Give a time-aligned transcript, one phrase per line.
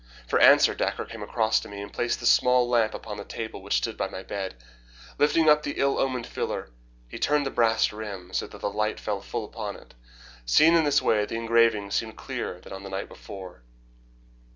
[0.25, 3.61] For answer Dacre came across to me, and placed the small lamp upon the table
[3.61, 4.55] which stood by my bed.
[5.19, 6.71] Lifting up the ill omened filler,
[7.07, 9.93] he turned the brass rim so that the light fell full upon it.
[10.43, 13.61] Seen in this way the engraving seemed clearer than on the night before.